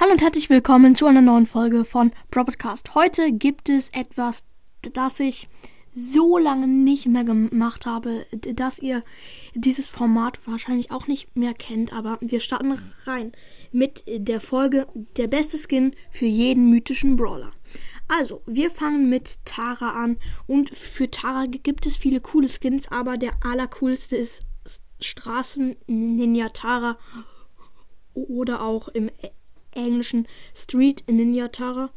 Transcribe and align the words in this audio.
Hallo 0.00 0.12
und 0.12 0.22
herzlich 0.22 0.48
willkommen 0.48 0.96
zu 0.96 1.04
einer 1.04 1.20
neuen 1.20 1.44
Folge 1.44 1.84
von 1.84 2.10
Propodcast. 2.30 2.94
Heute 2.94 3.32
gibt 3.32 3.68
es 3.68 3.90
etwas, 3.90 4.46
das 4.94 5.20
ich 5.20 5.46
so 5.92 6.38
lange 6.38 6.66
nicht 6.66 7.04
mehr 7.04 7.22
gemacht 7.22 7.84
habe, 7.84 8.24
dass 8.32 8.78
ihr 8.78 9.04
dieses 9.54 9.88
Format 9.88 10.38
wahrscheinlich 10.46 10.90
auch 10.90 11.06
nicht 11.06 11.36
mehr 11.36 11.52
kennt, 11.52 11.92
aber 11.92 12.16
wir 12.22 12.40
starten 12.40 12.78
rein 13.04 13.32
mit 13.72 14.04
der 14.06 14.40
Folge 14.40 14.86
Der 15.18 15.26
beste 15.26 15.58
Skin 15.58 15.94
für 16.10 16.24
jeden 16.24 16.70
mythischen 16.70 17.16
Brawler. 17.16 17.50
Also, 18.08 18.40
wir 18.46 18.70
fangen 18.70 19.10
mit 19.10 19.44
Tara 19.44 20.02
an 20.02 20.16
und 20.46 20.70
für 20.70 21.10
Tara 21.10 21.44
gibt 21.44 21.84
es 21.84 21.98
viele 21.98 22.22
coole 22.22 22.48
Skins, 22.48 22.90
aber 22.90 23.18
der 23.18 23.32
allercoolste 23.44 24.16
ist 24.16 24.44
Straßen 24.98 25.76
Ninja 25.86 26.48
Tara 26.48 26.96
oder 28.14 28.62
auch 28.62 28.88
im 28.88 29.10
englischen 29.74 30.26
Street 30.54 31.04
Ninja 31.08 31.48
Tara. 31.48 31.90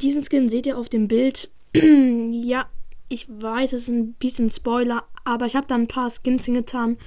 Diesen 0.00 0.22
Skin 0.22 0.48
seht 0.48 0.66
ihr 0.66 0.78
auf 0.78 0.88
dem 0.88 1.08
Bild. 1.08 1.50
ja, 1.74 2.68
ich 3.08 3.26
weiß, 3.28 3.72
es 3.72 3.82
ist 3.82 3.88
ein 3.88 4.14
bisschen 4.14 4.50
Spoiler, 4.50 5.04
aber 5.24 5.46
ich 5.46 5.56
habe 5.56 5.66
da 5.66 5.74
ein 5.74 5.88
paar 5.88 6.10
Skins 6.10 6.44
hingetan. 6.44 6.98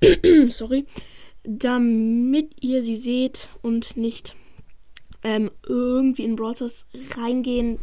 Sorry. 0.48 0.86
Damit 1.44 2.52
ihr 2.60 2.82
sie 2.82 2.96
seht 2.96 3.48
und 3.62 3.96
nicht 3.96 4.36
ähm, 5.24 5.50
irgendwie 5.66 6.24
in 6.24 6.36
Brawl 6.36 6.54
Stars 6.54 6.86
reingehen, 7.16 7.78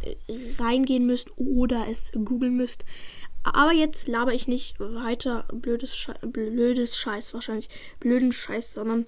reingehen 0.58 1.06
müsst 1.06 1.30
oder 1.36 1.86
es 1.88 2.12
googeln 2.12 2.56
müsst. 2.56 2.84
Aber 3.42 3.72
jetzt 3.72 4.06
laber 4.06 4.34
ich 4.34 4.48
nicht 4.48 4.78
weiter 4.78 5.46
blödes, 5.52 5.96
Sche 5.96 6.14
blödes 6.22 6.96
Scheiß, 6.96 7.32
wahrscheinlich 7.34 7.68
blöden 7.98 8.32
Scheiß, 8.32 8.74
sondern 8.74 9.06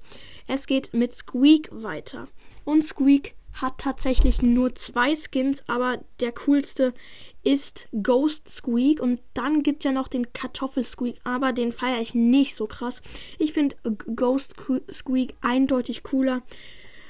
es 0.49 0.67
geht 0.67 0.95
mit 0.95 1.15
Squeak 1.15 1.69
weiter. 1.71 2.29
Und 2.65 2.85
Squeak 2.85 3.35
hat 3.55 3.79
tatsächlich 3.79 4.41
nur 4.41 4.75
zwei 4.75 5.15
Skins, 5.15 5.63
aber 5.67 6.03
der 6.21 6.33
coolste 6.33 6.95
ist 7.43 7.89
Ghost 8.03 8.49
Squeak 8.49 9.01
und 9.01 9.21
dann 9.35 9.63
gibt 9.63 9.85
ja 9.85 9.93
noch 9.93 10.09
den 10.09 10.33
Kartoffel 10.33 10.85
Squeak, 10.85 11.21
aber 11.25 11.53
den 11.53 11.73
feiere 11.73 12.01
ich 12.01 12.15
nicht 12.15 12.55
so 12.55 12.67
krass. 12.67 13.03
Ich 13.39 13.53
finde 13.53 13.77
Ghost 14.17 14.55
Squeak 14.91 15.35
eindeutig 15.43 16.03
cooler 16.03 16.43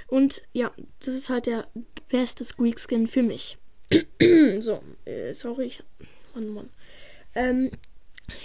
und 0.09 0.43
ja, 0.53 0.73
das 0.99 1.15
ist 1.15 1.31
halt 1.31 1.47
der 1.47 1.69
beste 2.09 2.45
Squeak 2.45 2.81
Skin 2.81 3.07
für 3.07 3.23
mich. 3.23 3.59
so, 4.59 4.81
äh, 5.05 5.33
sorry, 5.33 5.67
ich. 5.67 5.83
Mann, 6.35 6.55
Mann. 6.55 6.71
Ähm, 7.35 7.71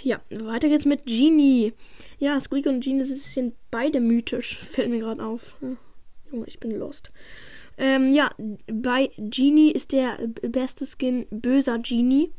ja, 0.02 0.20
weiter 0.30 0.68
geht's 0.68 0.84
mit 0.84 1.06
Genie. 1.06 1.72
Ja, 2.18 2.40
Squeak 2.40 2.66
und 2.66 2.82
Genie 2.82 3.04
sind 3.04 3.54
beide 3.70 4.00
mythisch. 4.00 4.58
Fällt 4.62 4.90
mir 4.90 5.00
gerade 5.00 5.24
auf. 5.24 5.54
Hm. 5.60 5.78
Junge, 6.30 6.46
ich 6.46 6.60
bin 6.60 6.72
lost. 6.72 7.12
Ähm, 7.78 8.12
ja, 8.12 8.30
bei 8.66 9.10
Genie 9.16 9.70
ist 9.70 9.92
der 9.92 10.18
beste 10.42 10.84
Skin 10.84 11.26
böser 11.30 11.78
Genie. 11.78 12.30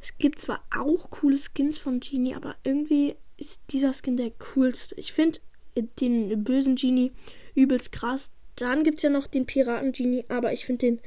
Es 0.00 0.16
gibt 0.16 0.38
zwar 0.38 0.64
auch 0.76 1.10
coole 1.10 1.36
Skins 1.36 1.78
von 1.78 2.00
Genie, 2.00 2.34
aber 2.34 2.56
irgendwie 2.64 3.14
ist 3.36 3.60
dieser 3.70 3.92
Skin 3.92 4.16
der 4.16 4.32
coolste. 4.54 4.94
Ich 4.96 5.12
finde 5.12 5.40
den 6.00 6.42
bösen 6.42 6.76
Genie 6.76 7.12
übelst 7.54 7.92
krass. 7.92 8.32
Dann 8.56 8.84
gibt 8.84 8.98
es 8.98 9.02
ja 9.02 9.10
noch 9.10 9.26
den 9.26 9.46
Piraten 9.46 9.92
Genie, 9.92 10.24
aber 10.28 10.52
ich 10.52 10.64
finde 10.64 10.86
den 10.86 11.00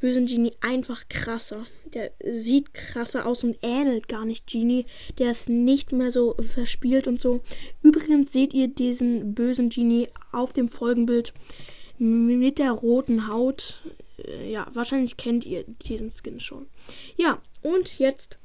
bösen 0.00 0.26
Genie 0.26 0.52
einfach 0.60 1.08
krasser. 1.08 1.66
Der 1.94 2.12
sieht 2.24 2.74
krasser 2.74 3.26
aus 3.26 3.44
und 3.44 3.58
ähnelt 3.62 4.08
gar 4.08 4.24
nicht 4.24 4.46
Genie. 4.46 4.86
Der 5.18 5.30
ist 5.30 5.48
nicht 5.48 5.92
mehr 5.92 6.10
so 6.10 6.34
verspielt 6.40 7.06
und 7.06 7.20
so. 7.20 7.42
Übrigens 7.82 8.32
seht 8.32 8.54
ihr 8.54 8.68
diesen 8.68 9.34
bösen 9.34 9.70
Genie 9.70 10.08
auf 10.32 10.52
dem 10.52 10.68
Folgenbild 10.68 11.32
mit 11.98 12.58
der 12.58 12.72
roten 12.72 13.28
Haut. 13.28 13.80
Äh, 14.24 14.50
ja, 14.50 14.66
wahrscheinlich 14.72 15.16
kennt 15.16 15.46
ihr 15.46 15.64
diesen 15.86 16.10
Skin 16.10 16.40
schon. 16.40 16.66
Ja, 17.16 17.40
und 17.62 17.98
jetzt 17.98 18.38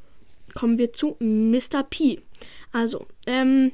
kommen 0.53 0.77
wir 0.77 0.93
zu 0.93 1.15
Mr. 1.19 1.83
P. 1.83 2.21
Also, 2.71 3.07
ähm, 3.25 3.71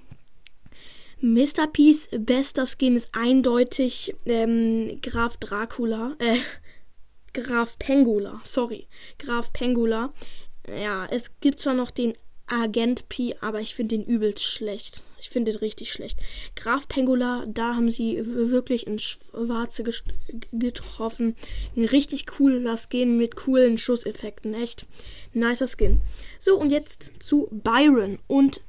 Mr. 1.20 1.68
P's 1.72 2.10
bester 2.12 2.66
Skin 2.68 2.96
ist 2.96 3.10
eindeutig 3.14 4.16
ähm, 4.26 5.00
Graf 5.02 5.38
Dracula, 5.38 6.16
äh, 6.20 6.38
Graf 7.34 7.78
Pengula, 7.80 8.42
sorry, 8.44 8.88
Graf 9.20 9.54
Pengula. 9.54 10.12
Ja, 10.68 11.06
es 11.06 11.32
gibt 11.40 11.60
zwar 11.60 11.74
noch 11.74 11.92
den 11.92 12.14
Agent 12.48 13.10
P, 13.10 13.36
aber 13.42 13.60
ich 13.60 13.76
finde 13.76 13.98
den 13.98 14.06
übelst 14.06 14.44
schlecht. 14.44 15.04
Ich 15.20 15.30
finde 15.30 15.52
den 15.52 15.60
richtig 15.60 15.92
schlecht. 15.92 16.20
Graf 16.56 16.88
Pengula, 16.88 17.46
da 17.48 17.76
haben 17.76 17.92
sie 17.92 18.22
wirklich 18.24 18.88
in 18.88 19.00
Schwarze 19.00 19.84
getroffen. 20.52 21.36
Ein 21.76 21.86
richtig 21.86 22.26
cooler 22.28 22.78
Skin 22.78 23.18
mit 23.18 23.36
coolen 23.36 23.78
Schusseffekten. 23.78 24.54
Echt 24.54 24.86
nicer 25.34 25.68
Skin. 25.68 26.00
So, 26.40 26.58
und 26.58 26.70
jetzt 26.70 27.12
zu 27.20 27.50
Byron. 27.52 28.20
Und 28.28 28.62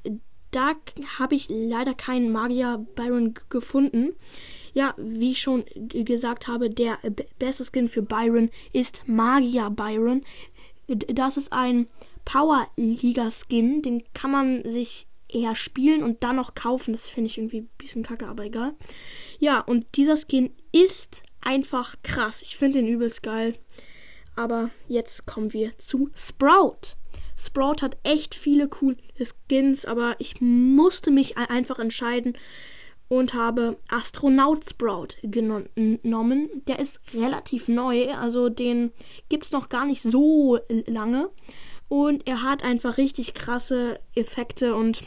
da 0.51 0.73
habe 1.19 1.35
ich 1.35 1.49
leider 1.51 1.95
keinen 1.95 2.33
Magier 2.33 2.85
Byron 2.95 3.35
gefunden. 3.51 4.15
Ja, 4.79 4.95
wie 4.97 5.33
ich 5.33 5.41
schon 5.41 5.65
gesagt 5.89 6.47
habe, 6.47 6.71
der 6.71 7.01
beste 7.41 7.65
Skin 7.65 7.89
für 7.89 8.01
Byron 8.01 8.49
ist 8.73 9.03
Magier 9.07 9.71
Byron. 9.71 10.23
Das 10.87 11.37
ist 11.37 11.53
ein 11.53 11.89
Power 12.25 12.69
Liga 12.77 13.29
Skin, 13.29 13.83
den 13.83 14.05
kann 14.15 14.31
man 14.31 14.63
sich 14.71 15.09
eher 15.27 15.57
spielen 15.57 16.05
und 16.05 16.23
dann 16.23 16.37
noch 16.37 16.55
kaufen. 16.55 16.93
Das 16.93 17.09
finde 17.09 17.27
ich 17.27 17.39
irgendwie 17.39 17.63
ein 17.63 17.71
bisschen 17.77 18.05
kacke, 18.05 18.29
aber 18.29 18.45
egal. 18.45 18.77
Ja, 19.41 19.59
und 19.59 19.85
dieser 19.97 20.17
Skin 20.17 20.53
ist 20.71 21.25
einfach 21.41 21.97
krass. 22.05 22.41
Ich 22.43 22.57
finde 22.57 22.79
den 22.79 22.87
übelst 22.87 23.25
geil. 23.25 23.59
Aber 24.37 24.71
jetzt 24.87 25.27
kommen 25.27 25.53
wir 25.53 25.77
zu 25.79 26.09
Sprout. 26.15 26.95
Sprout 27.37 27.83
hat 27.83 27.97
echt 28.05 28.37
viele 28.37 28.69
coole 28.69 28.97
Skins, 29.21 29.87
aber 29.87 30.15
ich 30.21 30.41
musste 30.41 31.11
mich 31.11 31.37
einfach 31.37 31.81
entscheiden, 31.81 32.39
und 33.09 33.35
habe 33.35 33.79
Astronaut 33.89 34.65
Sprout 34.69 35.09
genommen. 35.23 36.49
Der 36.67 36.79
ist 36.79 37.01
relativ 37.15 37.69
neu, 37.69 38.13
also 38.13 38.49
den 38.49 38.93
gibt 39.29 39.47
es 39.47 39.53
noch 39.53 39.69
gar 39.69 39.87
nicht 39.87 40.03
so 40.03 40.59
lange. 40.87 41.31
Und 41.89 42.27
er 42.27 42.43
hat 42.43 42.63
einfach 42.63 42.99
richtig 42.99 43.35
krasse 43.35 43.99
Effekte 44.15 44.75
und 44.75 45.03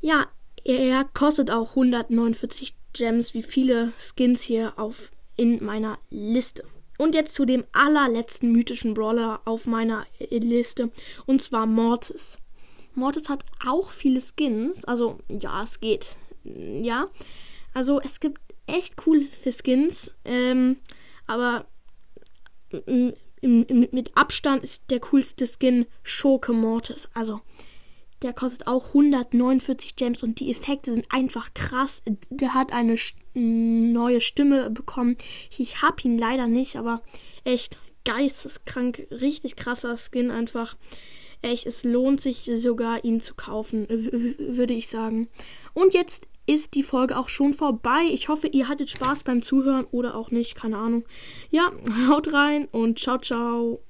ja, 0.00 0.26
er 0.64 1.04
kostet 1.04 1.50
auch 1.50 1.70
149 1.70 2.74
Gems, 2.92 3.34
wie 3.34 3.42
viele 3.42 3.92
Skins 3.98 4.42
hier 4.42 4.72
auf 4.76 5.10
in 5.36 5.64
meiner 5.64 5.98
Liste. 6.10 6.64
Und 6.98 7.14
jetzt 7.14 7.34
zu 7.34 7.44
dem 7.44 7.64
allerletzten 7.72 8.50
mythischen 8.50 8.94
Brawler 8.94 9.40
auf 9.44 9.66
meiner 9.66 10.04
Liste, 10.30 10.90
und 11.26 11.42
zwar 11.42 11.66
Mortis. 11.66 12.38
Mortis 12.98 13.28
hat 13.28 13.44
auch 13.66 13.90
viele 13.90 14.20
Skins. 14.20 14.84
Also, 14.84 15.18
ja, 15.30 15.62
es 15.62 15.80
geht. 15.80 16.16
Ja. 16.44 17.08
Also, 17.74 18.00
es 18.00 18.20
gibt 18.20 18.40
echt 18.66 18.96
coole 18.96 19.26
Skins. 19.50 20.12
Ähm, 20.24 20.76
aber 21.26 21.66
mit 23.40 24.16
Abstand 24.16 24.62
ist 24.62 24.90
der 24.90 25.00
coolste 25.00 25.46
Skin 25.46 25.86
Schurke 26.02 26.52
Mortis. 26.52 27.08
Also, 27.14 27.40
der 28.22 28.32
kostet 28.32 28.66
auch 28.66 28.88
149 28.88 29.94
Gems 29.94 30.22
und 30.22 30.40
die 30.40 30.50
Effekte 30.50 30.92
sind 30.92 31.06
einfach 31.10 31.54
krass. 31.54 32.02
Der 32.30 32.54
hat 32.54 32.72
eine 32.72 32.96
neue 33.34 34.20
Stimme 34.20 34.70
bekommen. 34.70 35.16
Ich 35.56 35.82
hab 35.82 36.04
ihn 36.04 36.18
leider 36.18 36.48
nicht, 36.48 36.76
aber 36.76 37.02
echt 37.44 37.78
geisteskrank, 38.04 39.06
richtig 39.10 39.54
krasser 39.54 39.96
Skin 39.96 40.30
einfach 40.30 40.76
echt, 41.42 41.66
es 41.66 41.84
lohnt 41.84 42.20
sich 42.20 42.50
sogar, 42.56 43.04
ihn 43.04 43.20
zu 43.20 43.34
kaufen, 43.34 43.86
würde 43.88 44.74
ich 44.74 44.88
sagen. 44.88 45.28
Und 45.74 45.94
jetzt 45.94 46.28
ist 46.46 46.74
die 46.74 46.82
Folge 46.82 47.16
auch 47.18 47.28
schon 47.28 47.52
vorbei. 47.52 48.08
Ich 48.10 48.28
hoffe, 48.28 48.46
ihr 48.48 48.68
hattet 48.68 48.90
Spaß 48.90 49.22
beim 49.24 49.42
Zuhören 49.42 49.86
oder 49.90 50.14
auch 50.14 50.30
nicht, 50.30 50.54
keine 50.54 50.78
Ahnung. 50.78 51.04
Ja, 51.50 51.70
haut 52.08 52.32
rein 52.32 52.68
und 52.72 52.98
ciao, 52.98 53.18
ciao. 53.18 53.80